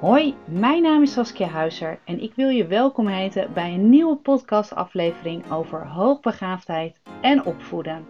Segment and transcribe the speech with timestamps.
[0.00, 4.16] Hoi, mijn naam is Saskia Huizer en ik wil je welkom heten bij een nieuwe
[4.16, 8.06] podcastaflevering over hoogbegaafdheid en opvoeden.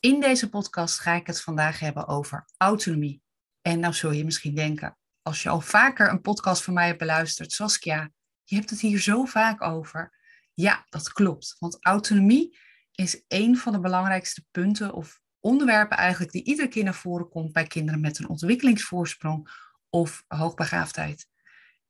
[0.00, 3.22] In deze podcast ga ik het vandaag hebben over autonomie.
[3.62, 6.98] En nou zul je misschien denken, als je al vaker een podcast van mij hebt
[6.98, 8.10] beluisterd, Saskia,
[8.44, 10.18] je hebt het hier zo vaak over.
[10.54, 12.58] Ja, dat klopt, want autonomie
[12.92, 17.52] is een van de belangrijkste punten of onderwerpen eigenlijk die iedere keer naar voren komt
[17.52, 19.48] bij kinderen met een ontwikkelingsvoorsprong
[19.90, 21.26] of hoogbegaafdheid.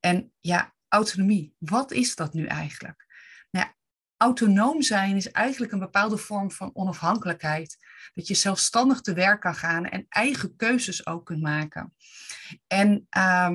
[0.00, 3.06] En ja, autonomie, wat is dat nu eigenlijk?
[3.50, 3.66] Nou
[4.16, 7.76] autonoom zijn is eigenlijk een bepaalde vorm van onafhankelijkheid.
[8.14, 11.94] Dat je zelfstandig te werk kan gaan en eigen keuzes ook kunt maken.
[12.66, 13.54] En uh,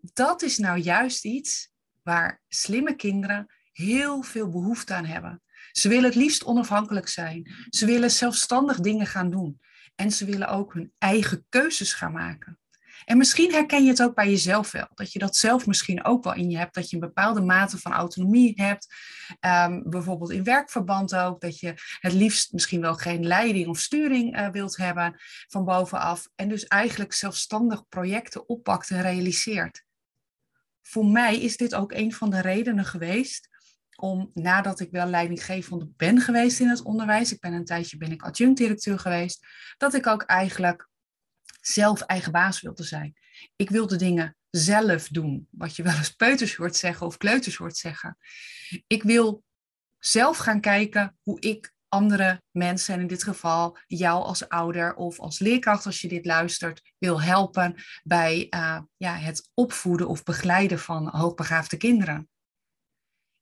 [0.00, 1.72] dat is nou juist iets
[2.02, 5.42] waar slimme kinderen heel veel behoefte aan hebben.
[5.72, 7.52] Ze willen het liefst onafhankelijk zijn.
[7.68, 9.60] Ze willen zelfstandig dingen gaan doen.
[9.94, 12.58] En ze willen ook hun eigen keuzes gaan maken.
[13.04, 14.88] En misschien herken je het ook bij jezelf wel.
[14.94, 16.74] Dat je dat zelf misschien ook wel in je hebt.
[16.74, 18.94] Dat je een bepaalde mate van autonomie hebt.
[19.40, 21.40] Um, bijvoorbeeld in werkverband ook.
[21.40, 26.28] Dat je het liefst misschien wel geen leiding of sturing uh, wilt hebben van bovenaf.
[26.34, 29.84] En dus eigenlijk zelfstandig projecten oppakt en realiseert.
[30.82, 33.48] Voor mij is dit ook een van de redenen geweest
[34.00, 38.12] om nadat ik wel leidinggevende ben geweest in het onderwijs, ik ben een tijdje ben
[38.12, 40.88] ik adjunct-directeur geweest, dat ik ook eigenlijk
[41.60, 43.14] zelf eigen baas wilde zijn.
[43.56, 47.76] Ik wilde dingen zelf doen, wat je wel eens peuters hoort zeggen of kleuters hoort
[47.76, 48.16] zeggen.
[48.86, 49.42] Ik wil
[49.98, 55.18] zelf gaan kijken hoe ik andere mensen, en in dit geval jou als ouder of
[55.18, 60.78] als leerkracht als je dit luistert, wil helpen bij uh, ja, het opvoeden of begeleiden
[60.78, 62.28] van hoogbegaafde kinderen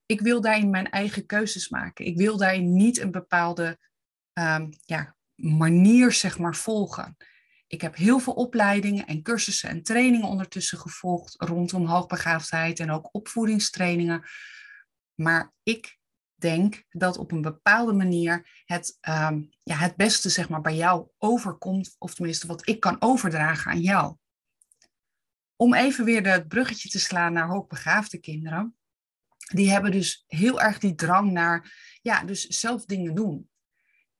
[0.09, 2.05] ik wil daarin mijn eigen keuzes maken.
[2.05, 3.79] Ik wil daarin niet een bepaalde
[4.33, 7.17] um, ja, manier zeg maar, volgen.
[7.67, 13.09] Ik heb heel veel opleidingen en cursussen en trainingen ondertussen gevolgd rondom hoogbegaafdheid en ook
[13.13, 14.29] opvoedingstrainingen.
[15.15, 15.99] Maar ik
[16.35, 21.09] denk dat op een bepaalde manier het, um, ja, het beste zeg maar, bij jou
[21.19, 24.17] overkomt, of tenminste wat ik kan overdragen aan jou.
[25.57, 28.78] Om even weer het bruggetje te slaan naar hoogbegaafde kinderen
[29.49, 31.73] die hebben dus heel erg die drang naar,
[32.03, 33.49] ja, dus zelf dingen doen.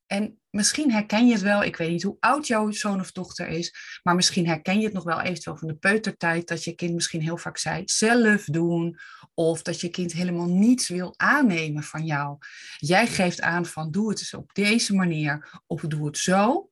[0.07, 3.49] En misschien herken je het wel, ik weet niet hoe oud jouw zoon of dochter
[3.49, 6.95] is, maar misschien herken je het nog wel eventueel van de peutertijd, dat je kind
[6.95, 8.99] misschien heel vaak zei, zelf doen,
[9.35, 12.39] of dat je kind helemaal niets wil aannemen van jou.
[12.77, 16.68] Jij geeft aan van, doe het eens op deze manier, of doe het zo,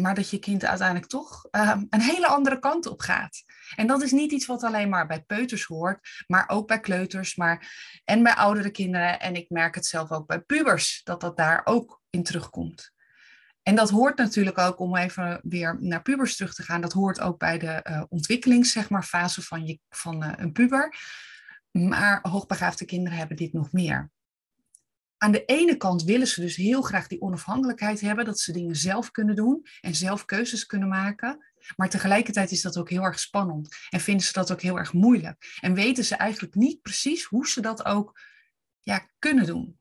[0.00, 3.44] maar dat je kind uiteindelijk toch uh, een hele andere kant op gaat.
[3.76, 7.36] En dat is niet iets wat alleen maar bij peuters hoort, maar ook bij kleuters
[7.36, 7.72] maar,
[8.04, 9.20] en bij oudere kinderen.
[9.20, 12.92] En ik merk het zelf ook bij pubers, dat dat daar ook in terugkomt.
[13.62, 17.20] En dat hoort natuurlijk ook, om even weer naar pubers terug te gaan, dat hoort
[17.20, 20.96] ook bij de uh, ontwikkelings, zeg maar, fase van, je, van uh, een puber.
[21.70, 24.10] Maar hoogbegaafde kinderen hebben dit nog meer
[25.22, 28.76] aan de ene kant willen ze dus heel graag die onafhankelijkheid hebben, dat ze dingen
[28.76, 31.46] zelf kunnen doen en zelf keuzes kunnen maken.
[31.76, 34.92] Maar tegelijkertijd is dat ook heel erg spannend en vinden ze dat ook heel erg
[34.92, 35.58] moeilijk.
[35.60, 38.20] En weten ze eigenlijk niet precies hoe ze dat ook
[38.80, 39.78] ja, kunnen doen.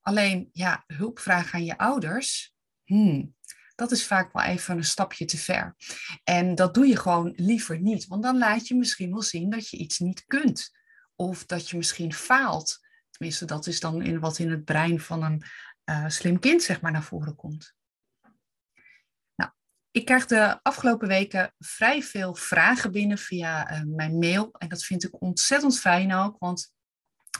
[0.00, 2.54] Alleen, ja, hulp vragen aan je ouders,
[2.84, 3.34] hmm,
[3.74, 5.76] dat is vaak wel even een stapje te ver.
[6.24, 9.68] En dat doe je gewoon liever niet, want dan laat je misschien wel zien dat
[9.68, 10.70] je iets niet kunt.
[11.16, 12.80] Of dat je misschien faalt.
[13.12, 15.42] Tenminste, dat is dan in wat in het brein van een
[15.84, 17.74] uh, slim kind zeg maar, naar voren komt.
[19.34, 19.50] Nou,
[19.90, 24.52] ik krijg de afgelopen weken vrij veel vragen binnen via uh, mijn mail.
[24.52, 26.72] En dat vind ik ontzettend fijn ook, want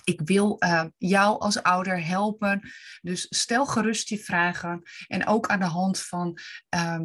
[0.04, 2.70] ik wil uh, jou als ouder helpen.
[3.00, 4.82] Dus stel gerust je vragen.
[5.06, 6.38] En ook aan de hand van
[6.74, 6.98] uh,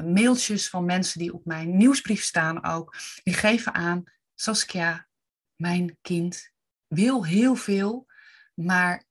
[0.00, 2.96] mailtjes van mensen die op mijn nieuwsbrief staan ook.
[3.22, 4.02] Die geven aan,
[4.34, 5.08] Saskia,
[5.56, 6.50] mijn kind
[6.86, 8.06] wil heel veel,
[8.58, 9.04] maar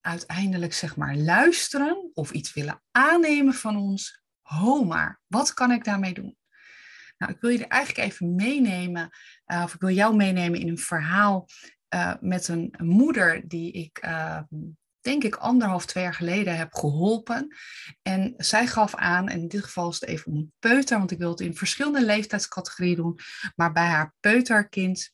[0.00, 5.84] uiteindelijk zeg maar luisteren of iets willen aannemen van ons, ho maar, wat kan ik
[5.84, 6.36] daarmee doen?
[7.18, 9.10] Nou, ik wil je er eigenlijk even meenemen,
[9.46, 11.46] uh, of ik wil jou meenemen in een verhaal
[11.94, 14.40] uh, met een, moeder die ik, uh,
[15.00, 17.56] denk ik, anderhalf, twee jaar geleden heb geholpen.
[18.02, 21.18] En zij gaf aan, en in dit geval is het even een peuter, want ik
[21.18, 23.18] wil het in verschillende leeftijdscategorieën doen,
[23.56, 25.12] maar bij haar peuterkind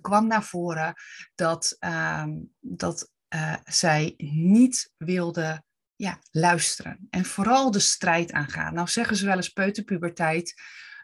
[0.00, 0.94] kwam naar voren
[1.34, 2.26] dat, uh,
[2.60, 5.62] dat uh, zij niet wilde
[5.96, 7.06] ja, luisteren.
[7.10, 8.74] En vooral de strijd aangaan.
[8.74, 10.54] Nou zeggen ze wel eens peuterpuberteit.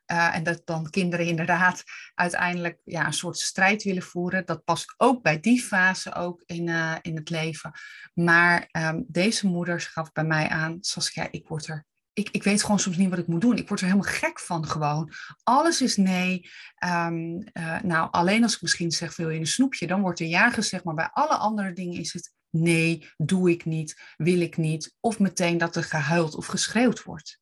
[0.06, 1.82] Uh, en dat dan kinderen inderdaad
[2.14, 4.46] uiteindelijk ja, een soort strijd willen voeren.
[4.46, 7.72] Dat past ook bij die fase ook in, uh, in het leven.
[8.14, 11.86] Maar um, deze moeder gaf bij mij aan, Saskia, ik word er
[12.20, 13.56] ik, ik weet gewoon soms niet wat ik moet doen.
[13.56, 15.12] Ik word er helemaal gek van gewoon.
[15.42, 16.50] Alles is nee.
[16.74, 19.86] Ehm, eh, nou, alleen als ik misschien zeg, wil je een snoepje?
[19.86, 20.84] Dan wordt er ja gezegd.
[20.84, 24.96] Maar bij alle andere dingen is het nee, doe ik niet, wil ik niet.
[25.00, 27.40] Of meteen dat er gehuild of geschreeuwd wordt.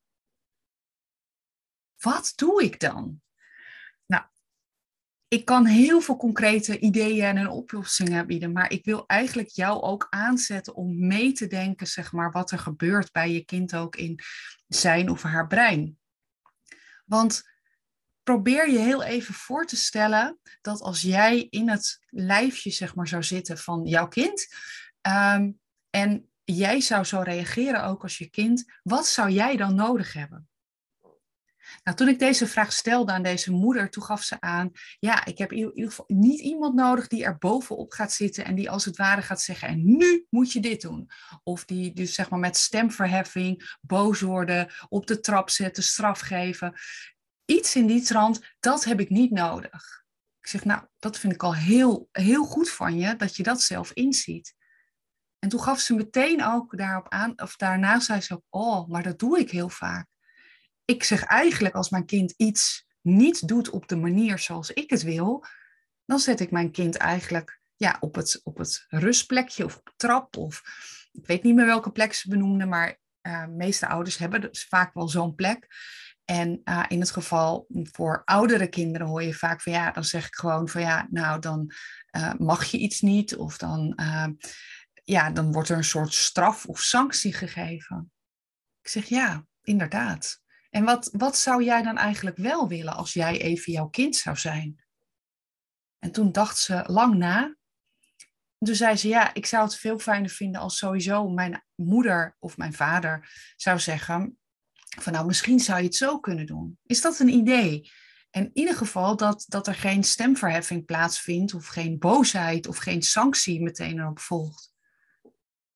[1.97, 3.21] Wat doe ik dan?
[5.29, 10.07] Ik kan heel veel concrete ideeën en oplossingen bieden, maar ik wil eigenlijk jou ook
[10.09, 14.19] aanzetten om mee te denken, zeg maar, wat er gebeurt bij je kind ook in
[14.67, 15.97] zijn of haar brein.
[17.05, 17.43] Want
[18.23, 23.07] probeer je heel even voor te stellen dat als jij in het lijfje, zeg maar,
[23.07, 24.47] zou zitten van jouw kind,
[25.01, 25.51] ehm,
[25.89, 30.48] en jij zou zo reageren ook als je kind, wat zou jij dan nodig hebben?
[31.83, 35.37] Nou, toen ik deze vraag stelde aan deze moeder, toen gaf ze aan, ja, ik
[35.37, 38.85] heb in ieder geval niet iemand nodig die er bovenop gaat zitten en die als
[38.85, 41.09] het ware gaat zeggen, en nu moet je dit doen.
[41.43, 46.73] Of die dus zeg maar met stemverheffing, boos worden, op de trap zetten, straf geven.
[47.45, 50.03] Iets in die trant, dat heb ik niet nodig.
[50.41, 53.61] Ik zeg, nou, dat vind ik al heel, heel goed van je, dat je dat
[53.61, 54.55] zelf inziet.
[55.39, 59.03] En toen gaf ze meteen ook daarop aan, of daarna zei ze ook, oh, maar
[59.03, 60.07] dat doe ik heel vaak
[60.89, 65.01] ik zeg eigenlijk als mijn kind iets niet doet op de manier zoals ik het
[65.01, 65.45] wil,
[66.05, 70.37] dan zet ik mijn kind eigenlijk ja, op, het, op het rustplekje of op trap.
[70.37, 70.61] Of
[71.11, 74.93] ik weet niet meer welke plek ze benoemden, maar uh, meeste ouders hebben dus vaak
[74.93, 75.67] wel zo'n plek.
[76.25, 80.27] En uh, in het geval voor oudere kinderen hoor je vaak van ja, dan zeg
[80.27, 81.71] ik gewoon van ja, nou dan
[82.17, 83.35] uh, mag je iets niet.
[83.35, 83.99] Of dan,
[85.03, 88.11] ja, dan wordt er een soort straf of sanctie gegeven.
[88.81, 90.47] Ik zeg ja, inderdaad.
[90.69, 94.37] En wat, wat zou jij dan eigenlijk wel willen als jij even jouw kind zou
[94.37, 94.83] zijn?
[95.99, 97.43] En toen dacht ze lang na.
[98.57, 102.35] En toen zei ze, ja, ik zou het veel fijner vinden als sowieso mijn moeder
[102.39, 104.37] of mijn vader zou zeggen,
[104.99, 106.79] van nou, misschien zou je het zo kunnen doen.
[106.85, 107.91] Is dat een idee?
[108.29, 113.01] En in ieder geval dat, dat er geen stemverheffing plaatsvindt of geen boosheid of geen
[113.01, 114.73] sanctie meteen erop volgt.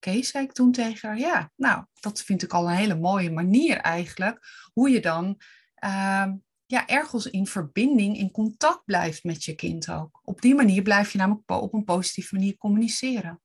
[0.06, 1.18] Oké, zei ik toen tegen haar.
[1.18, 4.68] Ja, nou, dat vind ik al een hele mooie manier eigenlijk.
[4.72, 5.40] Hoe je dan
[5.84, 6.32] uh,
[6.66, 10.20] ja, ergens in verbinding, in contact blijft met je kind ook.
[10.24, 13.40] Op die manier blijf je namelijk op een positieve manier communiceren.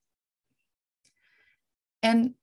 [2.00, 2.40] En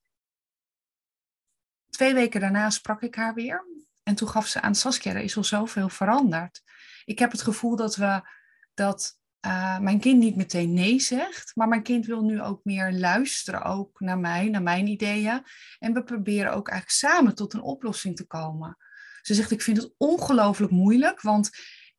[1.90, 3.66] twee weken daarna sprak ik haar weer.
[4.02, 6.62] En toen gaf ze aan Saskia, er is al zoveel veranderd.
[7.04, 8.28] Ik heb het gevoel dat we
[8.74, 12.92] dat uh, mijn kind niet meteen nee zegt, maar mijn kind wil nu ook meer
[12.92, 15.42] luisteren ook naar mij, naar mijn ideeën.
[15.78, 18.76] En we proberen ook eigenlijk samen tot een oplossing te komen.
[19.22, 21.50] Ze zegt, ik vind het ongelooflijk moeilijk, want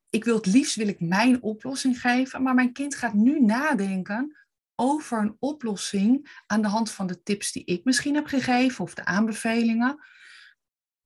[0.09, 4.37] ik wil het liefst wil ik mijn oplossing geven, maar mijn kind gaat nu nadenken
[4.75, 8.93] over een oplossing aan de hand van de tips die ik misschien heb gegeven of
[8.93, 9.99] de aanbevelingen.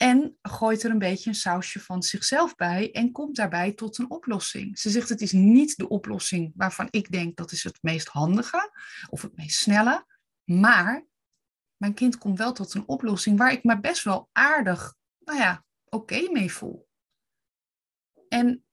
[0.02, 4.10] En gooit er een beetje een sausje van zichzelf bij en komt daarbij tot een
[4.10, 4.80] oplossing.
[4.80, 8.72] Ze zegt het is niet de oplossing waarvan ik denk dat is het meest handige
[9.10, 10.06] of het meest snelle.
[10.44, 11.06] Maar
[11.78, 15.66] mijn kind komt wel tot een oplossing waar ik me best wel aardig, nou ja,
[15.86, 16.88] oké mee voel.
[18.28, 18.66] En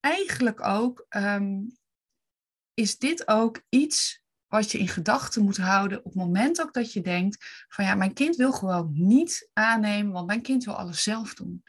[0.00, 1.76] eigenlijk ook um,
[2.74, 6.92] is dit ook iets wat je in gedachten moet houden op het moment ook dat
[6.92, 11.02] je denkt van ja, mijn kind wil gewoon niet aannemen, want mijn kind wil alles
[11.02, 11.64] zelf doen.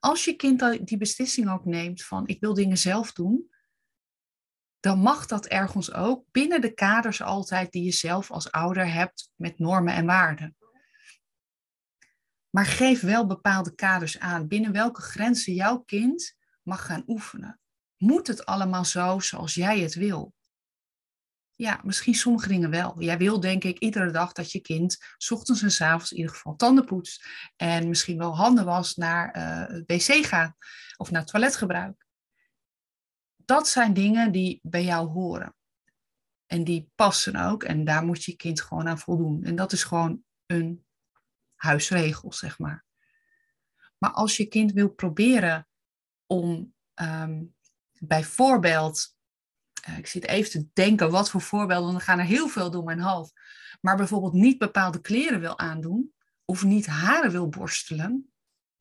[0.00, 3.50] Als je kind die beslissing ook neemt van ik wil dingen zelf doen,
[4.80, 9.30] dan mag dat ergens ook binnen de kaders altijd die je zelf als ouder hebt
[9.34, 10.56] met normen en waarden.
[12.50, 17.60] Maar geef wel bepaalde kaders aan binnen welke grenzen jouw kind mag gaan oefenen.
[17.96, 20.34] Moet het allemaal zo zoals jij het wil?
[21.58, 23.02] Ja, misschien sommige dingen wel.
[23.02, 26.16] Jij wil denk ik iedere dag dat je kind s ochtends en s avonds in
[26.16, 27.26] ieder geval tanden poetst.
[27.56, 30.56] En misschien wel handen was naar uh, het wc gaat
[30.96, 32.06] of naar toiletgebruik.
[33.36, 35.54] Dat zijn dingen die bij jou horen.
[36.46, 37.62] En die passen ook.
[37.62, 39.44] En daar moet je kind gewoon aan voldoen.
[39.44, 40.86] En dat is gewoon een
[41.54, 42.84] huisregel, zeg maar.
[43.98, 45.68] Maar als je kind wil proberen
[46.26, 47.54] om um,
[47.92, 49.16] bijvoorbeeld
[49.96, 53.00] ik zit even te denken wat voor voorbeelden, dan gaan er heel veel door mijn
[53.00, 53.32] hoofd.
[53.80, 56.12] Maar bijvoorbeeld niet bepaalde kleren wil aandoen
[56.44, 58.32] of niet haren wil borstelen,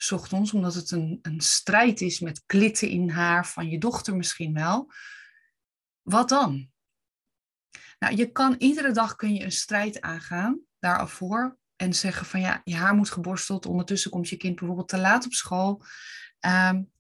[0.10, 4.54] ochtends, omdat het een, een strijd is met klitten in haar van je dochter misschien
[4.54, 4.92] wel.
[6.02, 6.70] Wat dan?
[8.00, 12.62] Nou, je kan iedere dag kun je een strijd aangaan daarvoor en zeggen van ja,
[12.64, 15.84] je haar moet geborsteld, ondertussen komt je kind bijvoorbeeld te laat op school.
[16.46, 16.92] Um,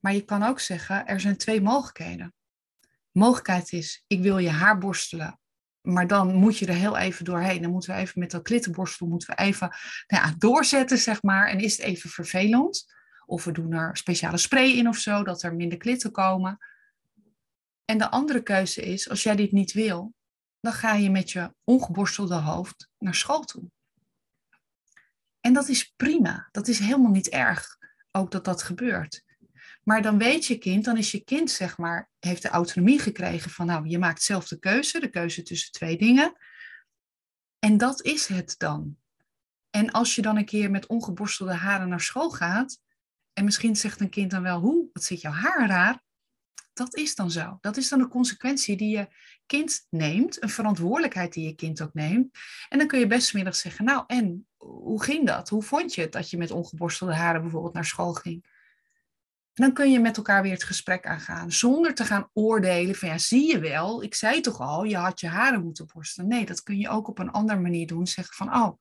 [0.00, 2.34] maar je kan ook zeggen, er zijn twee mogelijkheden
[3.14, 5.38] mogelijkheid is, ik wil je haar borstelen
[5.86, 7.62] maar dan moet je er heel even doorheen.
[7.62, 9.68] Dan moeten we even met dat klittenborstel moeten we even
[10.06, 11.48] nou ja, doorzetten, zeg maar.
[11.48, 12.92] En is het even vervelend.
[13.26, 16.58] Of we doen er speciale spray in of zo, dat er minder klitten komen.
[17.84, 20.14] En de andere keuze is, als jij dit niet wil,
[20.60, 23.70] dan ga je met je ongeborstelde hoofd naar school toe.
[25.40, 26.48] En dat is prima.
[26.50, 27.76] Dat is helemaal niet erg,
[28.10, 29.23] ook dat dat gebeurt.
[29.84, 33.50] Maar dan weet je kind, dan is je kind, zeg maar, heeft de autonomie gekregen
[33.50, 36.36] van, nou, je maakt zelf de keuze, de keuze tussen twee dingen.
[37.58, 38.96] En dat is het dan.
[39.70, 42.78] En als je dan een keer met ongeborstelde haren naar school gaat,
[43.32, 46.02] en misschien zegt een kind dan wel, hoe, wat zit jouw haar raar?
[46.72, 47.58] Dat is dan zo.
[47.60, 49.08] Dat is dan een consequentie die je
[49.46, 52.38] kind neemt, een verantwoordelijkheid die je kind ook neemt.
[52.68, 55.48] En dan kun je best middag zeggen, nou en, hoe ging dat?
[55.48, 58.53] Hoe vond je het dat je met ongeborstelde haren bijvoorbeeld naar school ging?
[59.54, 63.18] Dan kun je met elkaar weer het gesprek aangaan, zonder te gaan oordelen van ja,
[63.18, 66.28] zie je wel, ik zei toch al, je had je haren moeten borstelen.
[66.28, 68.06] Nee, dat kun je ook op een andere manier doen.
[68.06, 68.80] Zeggen van, oh,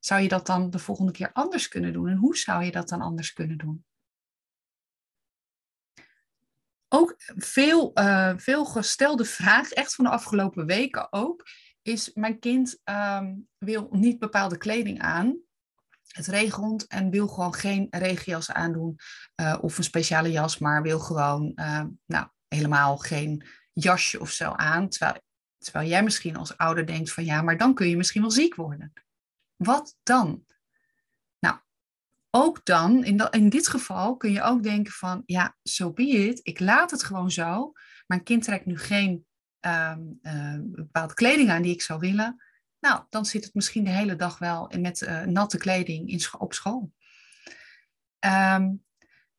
[0.00, 2.08] zou je dat dan de volgende keer anders kunnen doen?
[2.08, 3.84] En hoe zou je dat dan anders kunnen doen?
[6.88, 11.46] Ook veel, uh, veel gestelde vraag, echt van de afgelopen weken ook,
[11.82, 15.40] is mijn kind um, wil niet bepaalde kleding aan.
[16.12, 18.96] Het regent en wil gewoon geen regenjas aandoen
[19.40, 24.50] uh, of een speciale jas, maar wil gewoon uh, nou, helemaal geen jasje of zo
[24.50, 24.88] aan.
[24.88, 25.20] Terwijl,
[25.58, 28.54] terwijl jij misschien als ouder denkt van ja, maar dan kun je misschien wel ziek
[28.54, 28.92] worden.
[29.56, 30.44] Wat dan?
[31.38, 31.56] Nou,
[32.30, 36.40] ook dan, in, in dit geval kun je ook denken van, ja, zo so be
[36.42, 37.72] ik laat het gewoon zo.
[38.06, 39.26] Mijn kind trekt nu geen
[39.60, 42.42] um, uh, bepaalde kleding aan die ik zou willen.
[42.82, 46.54] Nou, dan zit het misschien de hele dag wel met uh, natte kleding in op
[46.54, 46.92] school.
[48.24, 48.82] Um,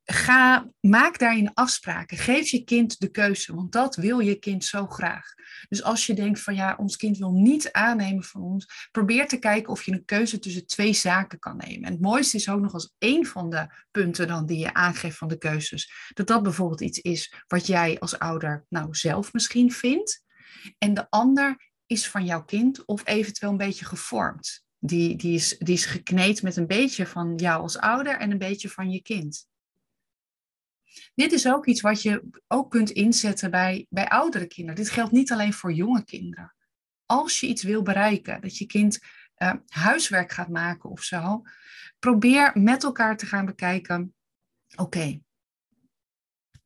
[0.04, 2.16] ga, maak daarin afspraken.
[2.16, 5.34] Geef je kind de keuze, want dat wil je kind zo graag.
[5.68, 9.38] Dus als je denkt van ja, ons kind wil niet aannemen van ons, probeer te
[9.38, 11.84] kijken of je een keuze tussen twee zaken kan nemen.
[11.84, 15.16] En het mooiste is ook nog als één van de punten dan die je aangeeft
[15.16, 19.72] van de keuzes, dat dat bijvoorbeeld iets is wat jij als ouder nou zelf misschien
[19.72, 20.22] vindt.
[20.78, 24.64] En de ander is van jouw kind of eventueel een beetje gevormd.
[24.78, 28.38] Die, die, is, die is gekneed met een beetje van jou als ouder en een
[28.38, 29.46] beetje van je kind.
[31.14, 34.82] Dit is ook iets wat je ook kunt inzetten bij, bij oudere kinderen.
[34.82, 36.54] Dit geldt niet alleen voor jonge kinderen.
[37.06, 38.98] Als je iets wil bereiken, dat je kind
[39.38, 41.42] uh, huiswerk gaat maken of zo,
[41.98, 44.14] probeer met elkaar te gaan bekijken.
[44.76, 45.20] Oké,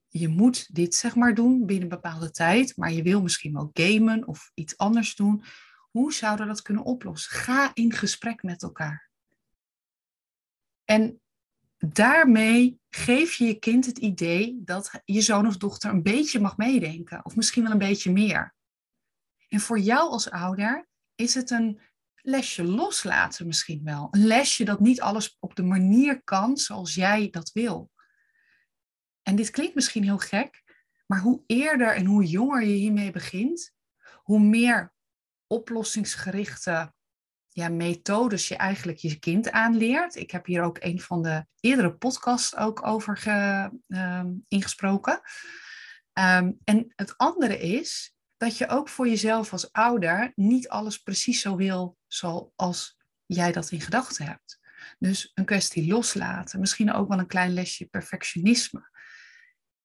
[0.09, 3.71] je moet dit zeg maar doen binnen een bepaalde tijd, maar je wil misschien wel
[3.73, 5.45] gamen of iets anders doen.
[5.91, 7.37] Hoe zouden we dat kunnen oplossen?
[7.37, 9.11] Ga in gesprek met elkaar.
[10.85, 11.21] En
[11.79, 16.57] daarmee geef je je kind het idee dat je zoon of dochter een beetje mag
[16.57, 18.55] meedenken, of misschien wel een beetje meer.
[19.49, 21.81] En voor jou als ouder is het een
[22.15, 24.09] lesje loslaten misschien wel.
[24.11, 27.91] Een lesje dat niet alles op de manier kan zoals jij dat wil.
[29.29, 30.63] En dit klinkt misschien heel gek,
[31.07, 33.73] maar hoe eerder en hoe jonger je hiermee begint,
[34.23, 34.93] hoe meer
[35.47, 36.93] oplossingsgerichte
[37.49, 40.17] ja, methodes je eigenlijk je kind aanleert.
[40.17, 45.21] Ik heb hier ook een van de eerdere podcasts ook over uh, ingesproken.
[46.13, 51.41] Um, en het andere is dat je ook voor jezelf als ouder niet alles precies
[51.41, 54.61] zo wil zoals jij dat in gedachten hebt.
[54.99, 58.97] Dus een kwestie loslaten, misschien ook wel een klein lesje perfectionisme.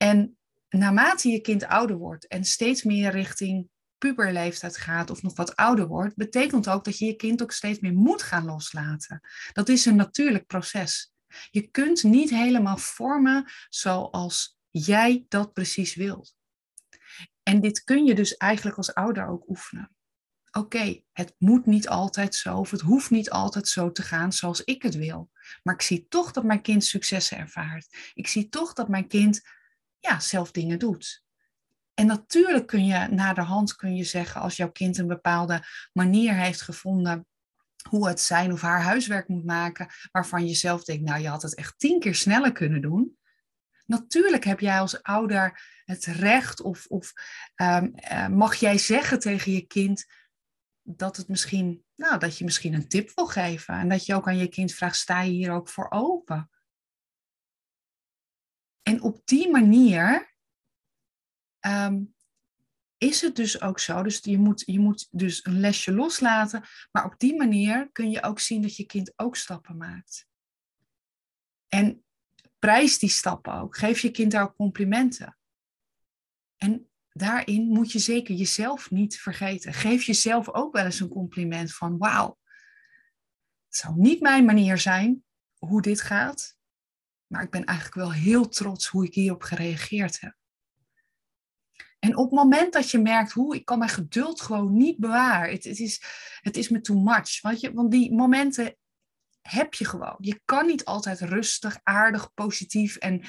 [0.03, 0.37] En
[0.69, 5.87] naarmate je kind ouder wordt en steeds meer richting puberleeftijd gaat of nog wat ouder
[5.87, 9.21] wordt, betekent ook dat je je kind ook steeds meer moet gaan loslaten.
[9.53, 11.13] Dat is een natuurlijk proces.
[11.51, 16.35] Je kunt niet helemaal vormen zoals jij dat precies wilt.
[17.43, 19.95] En dit kun je dus eigenlijk als ouder ook oefenen.
[20.51, 24.63] Oké, het moet niet altijd zo, of het hoeft niet altijd zo te gaan zoals
[24.63, 25.31] ik het wil.
[25.63, 28.11] Maar ik zie toch dat mijn kind successen ervaart.
[28.13, 29.41] Ik zie toch dat mijn kind
[30.03, 31.23] ja, zelf dingen doet.
[31.93, 35.63] En natuurlijk kun je na de hand kun je zeggen, als jouw kind een bepaalde
[35.93, 37.27] manier heeft gevonden
[37.89, 41.41] hoe het zijn of haar huiswerk moet maken, waarvan je zelf denkt, nou je had
[41.41, 43.17] het echt tien keer sneller kunnen doen.
[43.85, 47.13] Natuurlijk heb jij als ouder het recht of, of
[47.55, 50.05] um, uh, mag jij zeggen tegen je kind
[50.81, 54.27] dat het misschien, nou, dat je misschien een tip wil geven en dat je ook
[54.27, 56.49] aan je kind vraagt, sta je hier ook voor open?
[58.83, 60.35] En op die manier
[61.59, 62.13] um,
[62.97, 64.03] is het dus ook zo.
[64.03, 66.63] Dus je moet, je moet dus een lesje loslaten.
[66.91, 70.27] Maar op die manier kun je ook zien dat je kind ook stappen maakt.
[71.67, 72.03] En
[72.59, 73.77] prijs die stappen ook.
[73.77, 75.37] Geef je kind daar ook complimenten.
[76.57, 79.73] En daarin moet je zeker jezelf niet vergeten.
[79.73, 82.39] Geef jezelf ook wel eens een compliment van wauw.
[83.65, 85.23] Het zou niet mijn manier zijn
[85.57, 86.57] hoe dit gaat,
[87.33, 90.35] maar ik ben eigenlijk wel heel trots hoe ik hierop gereageerd heb.
[91.99, 95.51] En op het moment dat je merkt, hoe ik kan mijn geduld gewoon niet bewaren.
[95.51, 96.03] Het, het, is,
[96.41, 97.41] het is me too much.
[97.41, 98.75] Want, je, want die momenten
[99.41, 100.15] heb je gewoon.
[100.17, 103.21] Je kan niet altijd rustig, aardig, positief en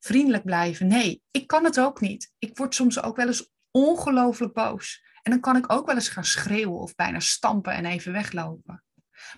[0.00, 0.86] vriendelijk blijven.
[0.86, 2.32] Nee, ik kan het ook niet.
[2.38, 5.02] Ik word soms ook wel eens ongelooflijk boos.
[5.22, 8.81] En dan kan ik ook wel eens gaan schreeuwen of bijna stampen en even weglopen.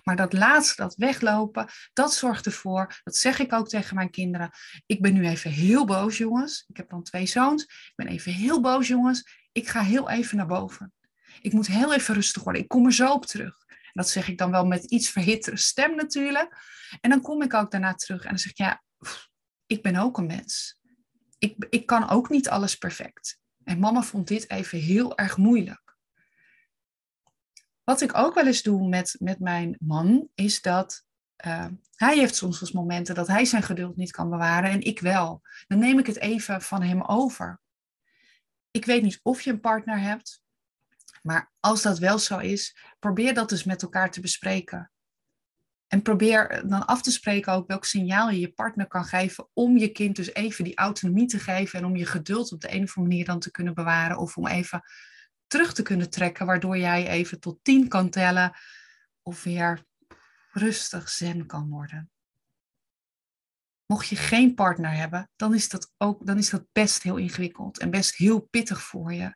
[0.03, 4.51] Maar dat laatste, dat weglopen, dat zorgt ervoor, dat zeg ik ook tegen mijn kinderen.
[4.85, 6.65] Ik ben nu even heel boos, jongens.
[6.67, 7.63] Ik heb dan twee zoons.
[7.63, 9.47] Ik ben even heel boos, jongens.
[9.51, 10.93] Ik ga heel even naar boven.
[11.41, 12.61] Ik moet heel even rustig worden.
[12.61, 13.65] Ik kom er zo op terug.
[13.93, 16.57] Dat zeg ik dan wel met iets verhittere stem natuurlijk.
[17.01, 18.83] En dan kom ik ook daarna terug en dan zeg ik, ja,
[19.65, 20.79] ik ben ook een mens.
[21.37, 23.39] Ik, ik kan ook niet alles perfect.
[23.63, 25.84] En mama vond dit even heel erg moeilijk.
[27.85, 31.05] Wat ik ook wel eens doe met, met mijn man, is dat
[31.45, 31.65] uh,
[31.95, 35.41] hij heeft soms wel momenten dat hij zijn geduld niet kan bewaren en ik wel.
[35.67, 37.61] Dan neem ik het even van hem over.
[38.71, 40.43] Ik weet niet of je een partner hebt,
[41.21, 44.91] maar als dat wel zo is, probeer dat dus met elkaar te bespreken.
[45.87, 49.77] En probeer dan af te spreken ook welk signaal je je partner kan geven om
[49.77, 52.83] je kind dus even die autonomie te geven en om je geduld op de een
[52.83, 54.83] of andere manier dan te kunnen bewaren of om even
[55.55, 58.53] terug te kunnen trekken, waardoor jij even tot tien kan tellen
[59.21, 59.85] of weer
[60.51, 62.09] rustig zen kan worden.
[63.85, 67.79] Mocht je geen partner hebben, dan is dat ook dan is dat best heel ingewikkeld
[67.79, 69.35] en best heel pittig voor je.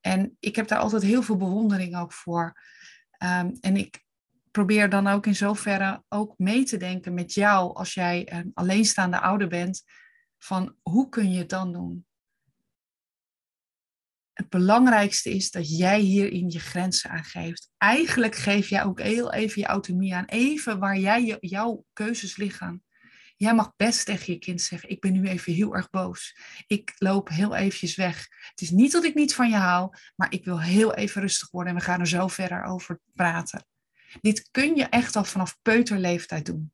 [0.00, 2.60] En ik heb daar altijd heel veel bewondering ook voor.
[3.10, 4.04] Ehm, en ik
[4.50, 9.20] probeer dan ook in zoverre ook mee te denken met jou als jij een alleenstaande
[9.20, 9.82] ouder bent.
[10.38, 12.06] Van hoe kun je het dan doen?
[14.32, 17.70] Het belangrijkste is dat jij hierin je grenzen aangeeft.
[17.78, 20.24] Eigenlijk geef jij ook heel even je autonomie aan.
[20.24, 22.84] Even waar jij jouw keuzes liggen.
[23.36, 26.36] Jij mag best tegen je kind zeggen, ik ben nu even heel erg boos.
[26.66, 28.28] Ik loop heel eventjes weg.
[28.50, 31.50] Het is niet dat ik niet van je hou, maar ik wil heel even rustig
[31.50, 33.64] worden en we gaan er zo verder over praten.
[34.20, 36.72] Dit kun je echt al vanaf peuterleeftijd doen.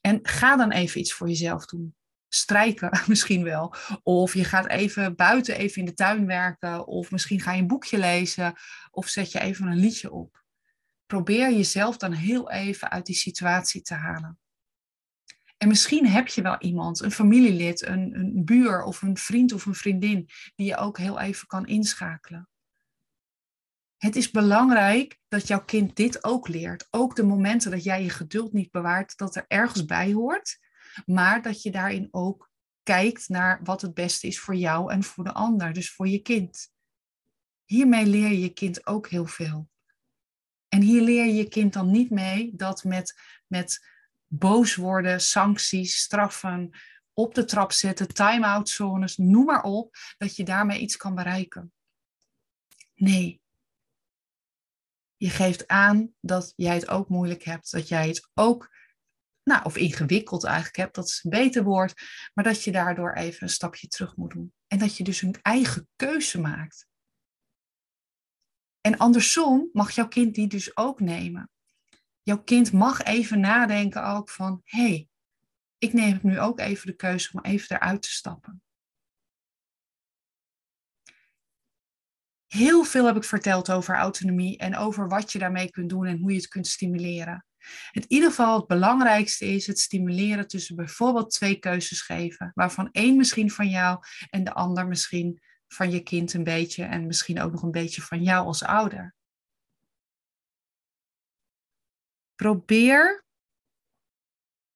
[0.00, 1.94] En ga dan even iets voor jezelf doen.
[2.28, 3.74] Strijken misschien wel.
[4.02, 6.86] Of je gaat even buiten even in de tuin werken.
[6.86, 8.54] Of misschien ga je een boekje lezen.
[8.90, 10.42] Of zet je even een liedje op.
[11.06, 14.38] Probeer jezelf dan heel even uit die situatie te halen.
[15.58, 19.66] En misschien heb je wel iemand, een familielid, een, een buur of een vriend of
[19.66, 22.48] een vriendin, die je ook heel even kan inschakelen.
[23.96, 26.86] Het is belangrijk dat jouw kind dit ook leert.
[26.90, 30.58] Ook de momenten dat jij je geduld niet bewaart, dat er ergens bij hoort.
[31.06, 32.50] Maar dat je daarin ook
[32.82, 36.18] kijkt naar wat het beste is voor jou en voor de ander, dus voor je
[36.18, 36.72] kind.
[37.64, 39.68] Hiermee leer je je kind ook heel veel.
[40.68, 43.86] En hier leer je je kind dan niet mee dat met, met
[44.26, 46.70] boos worden, sancties, straffen,
[47.12, 51.72] op de trap zetten, time-out zones, noem maar op, dat je daarmee iets kan bereiken.
[52.94, 53.40] Nee.
[55.16, 58.76] Je geeft aan dat jij het ook moeilijk hebt, dat jij het ook,
[59.48, 61.94] nou, of ingewikkeld eigenlijk hebt, dat is een beter woord,
[62.34, 64.52] maar dat je daardoor even een stapje terug moet doen.
[64.66, 66.86] En dat je dus een eigen keuze maakt.
[68.80, 71.50] En andersom mag jouw kind die dus ook nemen
[72.28, 75.08] jouw kind mag even nadenken ook van, hé, hey,
[75.78, 78.62] ik neem nu ook even de keuze om even eruit te stappen.
[82.46, 86.18] Heel veel heb ik verteld over autonomie en over wat je daarmee kunt doen en
[86.18, 87.46] hoe je het kunt stimuleren.
[87.92, 93.16] In ieder geval het belangrijkste is het stimuleren tussen bijvoorbeeld twee keuzes geven, waarvan één
[93.16, 93.98] misschien van jou
[94.30, 98.02] en de ander misschien van je kind een beetje en misschien ook nog een beetje
[98.02, 99.16] van jou als ouder.
[102.42, 103.24] probeer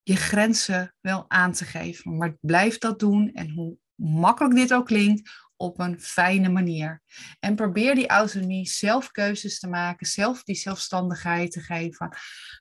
[0.02, 2.16] je grenzen wel aan te geven.
[2.16, 7.02] Maar blijf dat doen en hoe makkelijk dit ook klinkt, op een fijne manier.
[7.40, 12.16] En probeer die autonomie, zelf keuzes te maken, zelf die zelfstandigheid te geven.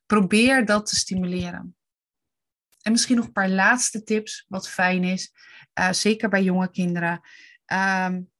[0.05, 1.75] Probeer dat te stimuleren.
[2.81, 5.33] En misschien nog een paar laatste tips, wat fijn is,
[5.79, 7.21] uh, zeker bij jonge kinderen.
[7.73, 8.31] Um,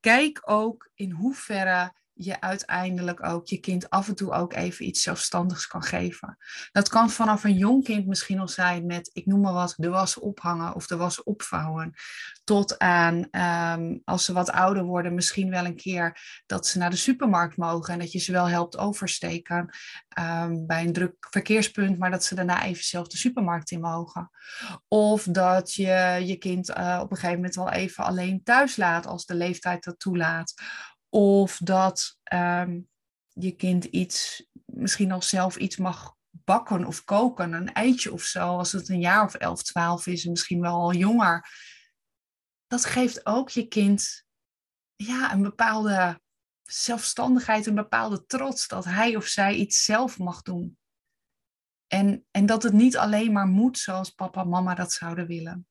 [0.00, 5.02] kijk ook in hoeverre je uiteindelijk ook je kind af en toe ook even iets
[5.02, 6.38] zelfstandigs kan geven.
[6.72, 9.88] Dat kan vanaf een jong kind misschien al zijn met, ik noem maar wat, de
[9.88, 11.94] was ophangen of de was opvouwen.
[12.44, 16.90] Tot aan, ehm, als ze wat ouder worden, misschien wel een keer dat ze naar
[16.90, 19.76] de supermarkt mogen en dat je ze wel helpt oversteken
[20.18, 24.30] um, bij een druk verkeerspunt, maar dat ze daarna even zelf de supermarkt in mogen.
[24.88, 29.06] Of dat je je kind uh, op een gegeven moment wel even alleen thuis laat
[29.06, 30.54] als de leeftijd dat toelaat.
[31.14, 32.88] Of dat um,
[33.28, 38.56] je kind iets, misschien al zelf iets mag bakken of koken, een eitje of zo,
[38.58, 41.48] als het een jaar of 11, 12 is, en misschien wel al jonger.
[42.66, 44.24] Dat geeft ook je kind
[44.96, 46.20] ja, een bepaalde
[46.62, 50.78] zelfstandigheid, een bepaalde trots dat hij of zij iets zelf mag doen.
[51.86, 55.66] En, en dat het niet alleen maar moet zoals papa en mama dat zouden willen.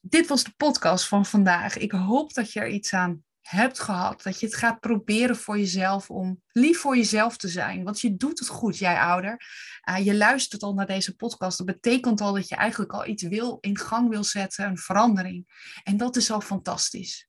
[0.00, 1.76] Dit was de podcast van vandaag.
[1.76, 4.22] Ik hoop dat je er iets aan hebt gehad.
[4.22, 7.84] Dat je het gaat proberen voor jezelf om lief voor jezelf te zijn.
[7.84, 9.46] Want je doet het goed, jij ouder.
[9.88, 11.58] Uh, je luistert al naar deze podcast.
[11.58, 15.70] Dat betekent al dat je eigenlijk al iets wil, in gang wil zetten, een verandering.
[15.82, 17.28] En dat is al fantastisch.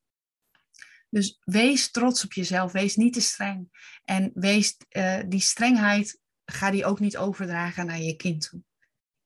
[1.10, 2.72] Dus wees trots op jezelf.
[2.72, 3.70] Wees niet te streng.
[4.04, 8.62] En wees uh, die strengheid, ga die ook niet overdragen naar je kind toe.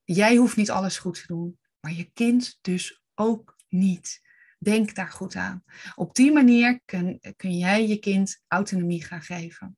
[0.03, 4.21] Jij hoeft niet alles goed te doen, maar je kind dus ook niet.
[4.59, 5.63] Denk daar goed aan.
[5.95, 9.77] Op die manier kun, kun jij je kind autonomie gaan geven.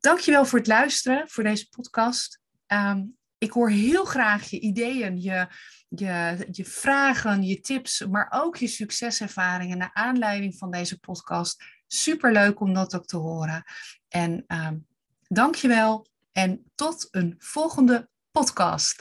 [0.00, 2.40] Dankjewel voor het luisteren, voor deze podcast.
[2.66, 5.48] Um, ik hoor heel graag je ideeën, je,
[5.88, 11.64] je, je vragen, je tips, maar ook je succeservaringen naar aanleiding van deze podcast.
[11.86, 13.64] Super leuk om dat ook te horen.
[14.08, 14.86] En um,
[15.28, 18.94] dankjewel en tot een volgende podcast.